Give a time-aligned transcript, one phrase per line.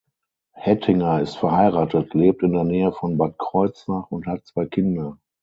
[0.55, 5.19] Hettinger ist verheiratet, lebt in der Nähe von Bad Kreuznach und hat zwei Kinder.